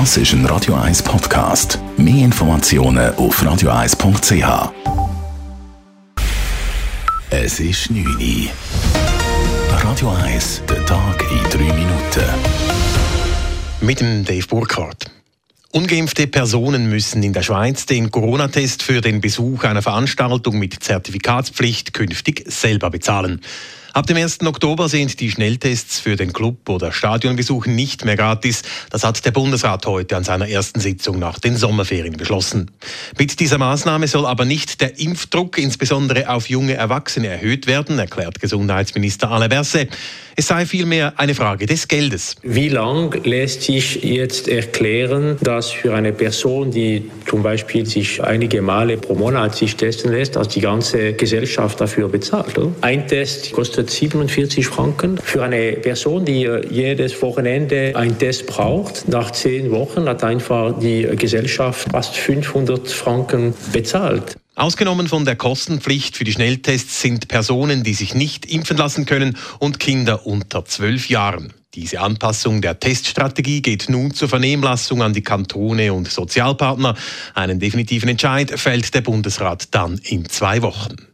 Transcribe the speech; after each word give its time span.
Das 0.00 0.16
ist 0.16 0.32
ein 0.32 0.44
Radio 0.46 0.74
1 0.74 1.04
Podcast. 1.04 1.78
Mehr 1.96 2.24
Informationen 2.24 3.14
auf 3.14 3.40
radio1.ch. 3.40 4.72
Es 7.30 7.60
ist 7.60 7.92
9 7.92 8.04
Uhr. 8.04 8.50
Radio 9.70 10.10
1, 10.10 10.62
der 10.68 10.84
Tag 10.84 11.24
in 11.30 11.48
3 11.48 11.58
Minuten. 11.74 12.24
Mit 13.82 14.00
dem 14.00 14.24
Dave 14.24 14.44
Burkhardt. 14.48 15.12
Ungeimpfte 15.70 16.26
Personen 16.26 16.88
müssen 16.90 17.22
in 17.22 17.32
der 17.32 17.44
Schweiz 17.44 17.86
den 17.86 18.10
Corona-Test 18.10 18.82
für 18.82 19.00
den 19.00 19.20
Besuch 19.20 19.62
einer 19.62 19.80
Veranstaltung 19.80 20.58
mit 20.58 20.74
Zertifikatspflicht 20.82 21.94
künftig 21.94 22.42
selber 22.48 22.90
bezahlen. 22.90 23.42
Ab 23.94 24.08
dem 24.08 24.16
1. 24.16 24.40
Oktober 24.44 24.88
sind 24.88 25.20
die 25.20 25.30
Schnelltests 25.30 26.00
für 26.00 26.16
den 26.16 26.32
Club- 26.32 26.68
oder 26.68 26.90
Stadionbesuch 26.90 27.66
nicht 27.66 28.04
mehr 28.04 28.16
gratis. 28.16 28.62
Das 28.90 29.04
hat 29.04 29.24
der 29.24 29.30
Bundesrat 29.30 29.86
heute 29.86 30.16
an 30.16 30.24
seiner 30.24 30.48
ersten 30.48 30.80
Sitzung 30.80 31.20
nach 31.20 31.38
den 31.38 31.54
Sommerferien 31.54 32.16
beschlossen. 32.16 32.72
Mit 33.16 33.38
dieser 33.38 33.58
Maßnahme 33.58 34.08
soll 34.08 34.26
aber 34.26 34.46
nicht 34.46 34.80
der 34.80 34.98
Impfdruck 34.98 35.58
insbesondere 35.58 36.28
auf 36.28 36.48
junge 36.48 36.74
Erwachsene 36.74 37.28
erhöht 37.28 37.68
werden, 37.68 37.96
erklärt 38.00 38.40
Gesundheitsminister 38.40 39.30
Alain 39.30 39.48
Berset. 39.48 39.90
Es 40.34 40.48
sei 40.48 40.66
vielmehr 40.66 41.12
eine 41.16 41.36
Frage 41.36 41.66
des 41.66 41.86
Geldes. 41.86 42.34
Wie 42.42 42.68
lang 42.68 43.14
lässt 43.22 43.62
sich 43.62 44.02
jetzt 44.02 44.48
erklären, 44.48 45.36
dass 45.40 45.70
für 45.70 45.94
eine 45.94 46.12
Person, 46.12 46.72
die 46.72 47.08
zum 47.28 47.44
Beispiel 47.44 47.86
sich 47.86 48.20
einige 48.20 48.60
Male 48.60 48.96
pro 48.96 49.14
Monat 49.14 49.54
sich 49.54 49.76
testen 49.76 50.10
lässt, 50.10 50.34
dass 50.34 50.48
die 50.48 50.60
ganze 50.60 51.12
Gesellschaft 51.12 51.80
dafür 51.80 52.08
bezahlt? 52.08 52.58
Oder? 52.58 52.72
Ein 52.80 53.06
Test 53.06 53.52
kostet 53.52 53.83
47 53.90 54.66
Franken. 54.66 55.18
Für 55.18 55.42
eine 55.42 55.72
Person, 55.72 56.24
die 56.24 56.48
jedes 56.70 57.20
Wochenende 57.22 57.92
einen 57.94 58.18
Test 58.18 58.46
braucht, 58.46 59.08
nach 59.08 59.30
zehn 59.30 59.70
Wochen 59.70 60.08
hat 60.08 60.24
einfach 60.24 60.78
die 60.78 61.02
Gesellschaft 61.16 61.88
fast 61.90 62.16
500 62.16 62.88
Franken 62.88 63.54
bezahlt. 63.72 64.36
Ausgenommen 64.56 65.08
von 65.08 65.24
der 65.24 65.34
Kostenpflicht 65.34 66.16
für 66.16 66.22
die 66.22 66.32
Schnelltests 66.32 67.00
sind 67.00 67.26
Personen, 67.26 67.82
die 67.82 67.94
sich 67.94 68.14
nicht 68.14 68.46
impfen 68.46 68.76
lassen 68.76 69.04
können 69.04 69.36
und 69.58 69.80
Kinder 69.80 70.26
unter 70.26 70.64
zwölf 70.64 71.08
Jahren. 71.08 71.52
Diese 71.74 72.00
Anpassung 72.00 72.62
der 72.62 72.78
Teststrategie 72.78 73.60
geht 73.60 73.88
nun 73.88 74.14
zur 74.14 74.28
Vernehmlassung 74.28 75.02
an 75.02 75.12
die 75.12 75.22
Kantone 75.22 75.92
und 75.92 76.08
Sozialpartner. 76.08 76.94
Einen 77.34 77.58
definitiven 77.58 78.08
Entscheid 78.08 78.52
fällt 78.60 78.94
der 78.94 79.00
Bundesrat 79.00 79.74
dann 79.74 79.98
in 80.04 80.28
zwei 80.28 80.62
Wochen. 80.62 81.13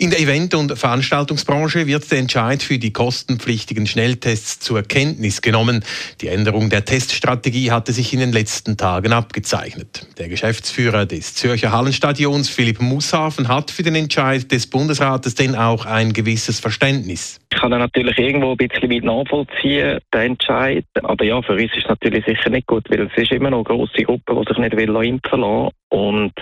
In 0.00 0.10
der 0.10 0.20
Event- 0.20 0.54
und 0.54 0.78
Veranstaltungsbranche 0.78 1.88
wird 1.88 2.08
der 2.12 2.18
Entscheid 2.18 2.62
für 2.62 2.78
die 2.78 2.92
kostenpflichtigen 2.92 3.84
Schnelltests 3.84 4.60
zur 4.60 4.82
Kenntnis 4.82 5.42
genommen. 5.42 5.84
Die 6.20 6.28
Änderung 6.28 6.70
der 6.70 6.84
Teststrategie 6.84 7.72
hatte 7.72 7.92
sich 7.92 8.12
in 8.12 8.20
den 8.20 8.30
letzten 8.30 8.76
Tagen 8.76 9.12
abgezeichnet. 9.12 10.06
Der 10.18 10.28
Geschäftsführer 10.28 11.04
des 11.04 11.34
Zürcher 11.34 11.72
Hallenstadions, 11.72 12.48
Philipp 12.48 12.80
Mushafen, 12.80 13.48
hat 13.48 13.72
für 13.72 13.82
den 13.82 13.96
Entscheid 13.96 14.52
des 14.52 14.68
Bundesrates 14.68 15.34
denn 15.34 15.56
auch 15.56 15.84
ein 15.84 16.12
gewisses 16.12 16.60
Verständnis. 16.60 17.40
Kann 17.70 17.80
natürlich 17.80 18.18
irgendwo 18.18 18.52
ein 18.52 18.56
bisschen 18.56 18.90
weit 18.90 19.04
nachvollziehen, 19.04 19.98
den 20.14 20.20
Entscheid. 20.20 20.86
Aber 21.02 21.22
ja, 21.22 21.42
für 21.42 21.52
uns 21.52 21.64
ist 21.64 21.76
es 21.76 21.88
natürlich 21.88 22.24
sicher 22.24 22.48
nicht 22.48 22.66
gut, 22.66 22.88
weil 22.88 23.02
es 23.02 23.22
ist 23.22 23.30
immer 23.30 23.50
noch 23.50 23.58
eine 23.58 23.76
grosse 23.76 24.04
Gruppe, 24.04 24.34
die 24.34 24.48
sich 24.48 24.58
nicht 24.58 24.76
will 24.76 25.04
impfen 25.04 25.40
lassen 25.40 25.70
und 25.90 26.32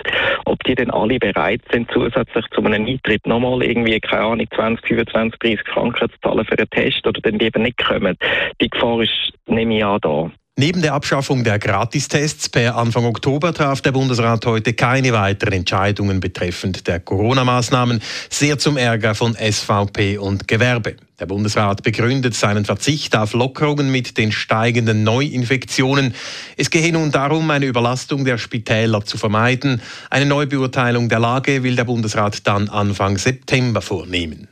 ob 0.45 0.63
die 0.63 0.75
denn 0.75 0.89
alle 0.89 1.19
bereit 1.19 1.61
sind, 1.71 1.89
zusätzlich 1.91 2.45
zu 2.53 2.61
einem 2.63 2.85
Eintritt 2.85 3.25
nochmal 3.27 3.61
irgendwie, 3.63 3.99
keine 3.99 4.23
Ahnung, 4.23 4.47
20, 4.55 4.87
25, 4.87 5.39
30 5.39 5.67
Franken 5.67 6.09
zu 6.09 6.19
zahlen 6.21 6.45
für 6.45 6.57
einen 6.57 6.69
Test 6.69 7.05
oder 7.05 7.19
dann 7.21 7.39
lieber 7.39 7.59
nicht 7.59 7.77
kommen, 7.77 8.17
die 8.61 8.69
Gefahr 8.69 9.01
ist, 9.01 9.33
nehme 9.47 9.77
ich 9.77 9.85
an, 9.85 9.99
da. 10.01 10.31
Neben 10.59 10.81
der 10.81 10.95
Abschaffung 10.95 11.43
der 11.43 11.59
Gratistests 11.59 12.49
per 12.49 12.77
Anfang 12.77 13.05
Oktober 13.05 13.53
traf 13.53 13.81
der 13.81 13.91
Bundesrat 13.91 14.43
heute 14.47 14.73
keine 14.73 15.13
weiteren 15.13 15.53
Entscheidungen 15.53 16.19
betreffend 16.19 16.87
der 16.87 16.99
Corona-Maßnahmen, 16.99 18.01
sehr 18.31 18.57
zum 18.57 18.75
Ärger 18.75 19.13
von 19.13 19.35
SVP 19.35 20.17
und 20.17 20.47
Gewerbe. 20.47 20.95
Der 21.19 21.27
Bundesrat 21.27 21.83
begründet 21.83 22.33
seinen 22.33 22.65
Verzicht 22.65 23.15
auf 23.15 23.33
Lockerungen 23.33 23.91
mit 23.91 24.17
den 24.17 24.31
steigenden 24.31 25.03
Neuinfektionen. 25.03 26.15
Es 26.55 26.71
gehe 26.71 26.91
nun 26.91 27.11
darum, 27.11 27.51
eine 27.51 27.67
Überlastung 27.67 28.25
der 28.25 28.39
Spitäler 28.39 29.05
zu 29.05 29.19
vermeiden. 29.19 29.79
Eine 30.09 30.25
Neubeurteilung 30.25 31.07
der 31.07 31.19
Lage 31.19 31.61
will 31.61 31.75
der 31.75 31.85
Bundesrat 31.85 32.47
dann 32.47 32.67
Anfang 32.67 33.19
September 33.19 33.83
vornehmen. 33.83 34.47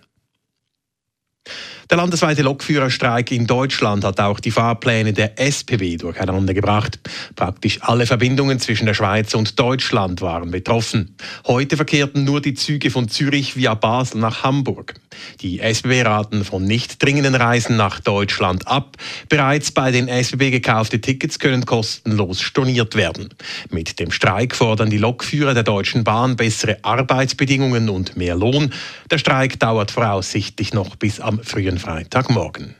Der 1.91 1.97
landesweite 1.97 2.41
Lokführerstreik 2.41 3.31
in 3.31 3.45
Deutschland 3.45 4.03
hat 4.03 4.19
auch 4.19 4.39
die 4.39 4.49
Fahrpläne 4.49 5.13
der 5.13 5.39
SPW 5.39 5.97
durcheinander 5.97 6.55
gebracht. 6.55 6.99
Praktisch 7.35 7.77
alle 7.81 8.07
Verbindungen 8.07 8.59
zwischen 8.59 8.87
der 8.87 8.95
Schweiz 8.95 9.35
und 9.35 9.59
Deutschland 9.59 10.19
waren 10.21 10.49
betroffen. 10.49 11.15
Heute 11.45 11.75
verkehrten 11.75 12.23
nur 12.23 12.41
die 12.41 12.55
Züge 12.55 12.89
von 12.89 13.07
Zürich 13.07 13.55
via 13.55 13.75
Basel 13.75 14.19
nach 14.19 14.43
Hamburg. 14.43 14.95
Die 15.41 15.59
SBB 15.59 16.01
raten 16.03 16.43
von 16.43 16.63
nicht 16.63 17.01
dringenden 17.03 17.35
Reisen 17.35 17.77
nach 17.77 17.99
Deutschland 17.99 18.67
ab. 18.67 18.97
Bereits 19.29 19.71
bei 19.71 19.91
den 19.91 20.07
SBB 20.07 20.49
gekaufte 20.49 20.99
Tickets 20.99 21.37
können 21.37 21.67
kostenlos 21.67 22.41
storniert 22.41 22.95
werden. 22.95 23.29
Mit 23.69 23.99
dem 23.99 24.09
Streik 24.09 24.55
fordern 24.55 24.89
die 24.89 24.97
Lokführer 24.97 25.53
der 25.53 25.63
Deutschen 25.63 26.03
Bahn 26.03 26.35
bessere 26.35 26.79
Arbeitsbedingungen 26.81 27.89
und 27.89 28.17
mehr 28.17 28.35
Lohn. 28.35 28.73
Der 29.11 29.19
Streik 29.19 29.59
dauert 29.59 29.91
voraussichtlich 29.91 30.73
noch 30.73 30.95
bis 30.95 31.19
am 31.19 31.43
frühen 31.43 31.74
Freitagmorgen. 31.77 32.75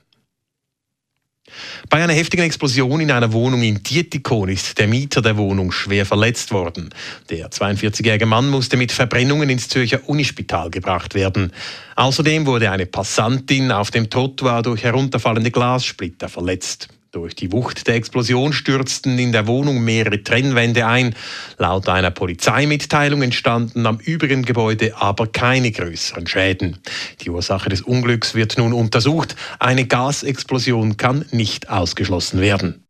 Bei 1.89 2.03
einer 2.03 2.13
heftigen 2.13 2.44
Explosion 2.44 3.00
in 3.01 3.11
einer 3.11 3.31
Wohnung 3.31 3.61
in 3.61 3.83
Dietikon 3.83 4.50
ist 4.50 4.79
der 4.79 4.88
Mieter 4.88 5.22
der 5.22 5.38
Wohnung 5.38 5.72
schwer 5.72 6.06
verletzt 6.06 6.51
worden. 6.51 6.89
Der 7.29 7.50
42-jährige 7.50 8.25
Mann 8.25 8.50
musste 8.50 8.78
mit 8.78 8.91
Verbrennungen 8.91 9.50
ins 9.50 9.69
Zürcher 9.69 10.09
Unispital 10.09 10.72
gebracht 10.72 11.13
werden. 11.13 11.51
Außerdem 11.95 12.45
wurde 12.45 12.72
eine 12.72 12.88
Passantin 12.88 13.72
auf 13.72 13.91
dem 13.91 14.09
Trottoir 14.09 14.63
durch 14.63 14.84
herunterfallende 14.84 15.51
Glassplitter 15.51 16.29
verletzt. 16.29 16.89
Durch 17.16 17.34
die 17.34 17.53
Wucht 17.53 17.88
der 17.88 17.96
Explosion 17.96 18.52
stürzten 18.52 19.18
in 19.18 19.31
der 19.31 19.48
Wohnung 19.48 19.81
mehrere 19.86 20.22
Trennwände 20.22 20.86
ein. 20.86 21.16
Laut 21.58 21.88
einer 21.88 22.12
Polizeimitteilung 22.12 23.22
entstanden 23.22 23.86
am 23.86 24.00
übrigen 24.00 24.44
Gebäude 24.44 24.98
aber 24.98 25.28
keine 25.28 25.72
größeren 25.72 26.28
Schäden. 26.28 26.76
Die 27.22 27.30
Ursache 27.30 27.70
des 27.70 27.84
Unglücks 27.84 28.36
wird 28.36 28.58
nun 28.58 28.74
untersucht. 28.74 29.38
Eine 29.59 29.86
Gasexplosion 29.86 30.98
kann 30.98 31.24
nicht 31.31 31.70
ausgeschlossen 31.70 32.42
werden. 32.42 32.84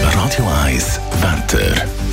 Radio 0.00 0.48
1 0.62 1.00
Wetter. 1.20 2.03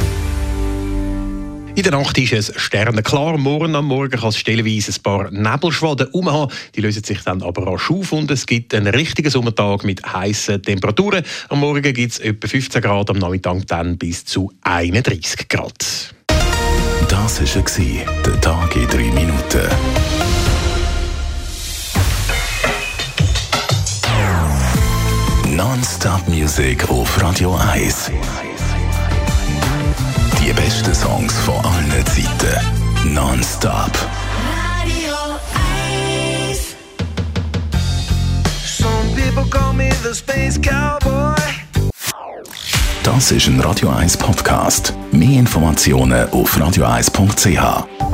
In 1.82 1.90
der 1.90 2.00
Nacht 2.00 2.16
ist 2.20 2.32
es 2.32 2.54
sternenklar. 2.62 3.40
Morgen 3.40 3.74
am 3.74 3.88
Morgen 3.88 4.12
kann 4.12 4.30
es 4.30 4.38
stellenweise 4.38 4.92
ein 4.92 5.02
paar 5.02 5.32
Nebelschwaden 5.32 6.10
umhaben. 6.10 6.54
Die 6.76 6.82
lösen 6.82 7.04
sich 7.04 7.24
dann 7.24 7.42
aber 7.42 7.66
rasch 7.66 7.90
auf 7.90 8.12
und 8.12 8.30
es 8.30 8.46
gibt 8.46 8.76
einen 8.76 8.94
richtigen 8.94 9.32
Sommertag 9.32 9.84
mit 9.84 10.06
heißen 10.06 10.62
Temperaturen. 10.62 11.24
Am 11.50 11.60
Morgen 11.60 11.82
gibt 11.82 12.12
es 12.12 12.20
etwa 12.20 12.48
15 12.48 12.84
Grad, 12.84 13.10
am 13.10 13.18
Nachmittag 13.18 13.66
dann 13.66 13.98
bis 13.98 14.24
zu 14.26 14.52
31 14.62 15.50
Grad. 15.50 16.14
Das 17.10 17.42
war 17.42 18.22
der 18.28 18.42
Tag 18.42 18.76
in 18.76 18.88
drei 18.88 19.12
Minuten. 19.12 19.68
Non-Stop-Musik 25.50 26.88
auf 26.92 27.20
Radio 27.20 27.56
1. 27.56 28.12
Die 30.52 30.62
besten 30.62 30.94
Songs 30.94 31.34
von 31.46 31.56
allen 31.64 32.06
Zeiten. 32.08 33.14
Non-stop. 33.14 33.92
Radio 34.84 35.16
1. 36.50 36.76
Some 38.66 39.16
people 39.16 39.50
call 39.50 39.72
me 39.74 39.92
the 40.04 40.14
space 40.14 40.60
cowboy. 40.60 41.38
Das 43.02 43.32
ist 43.32 43.48
ein 43.48 43.62
Radio 43.62 43.92
1 43.92 44.18
Podcast. 44.18 44.94
Mehr 45.14 45.40
Informationen 45.40 46.30
auf 46.32 46.58
radio1.ch. 46.58 48.11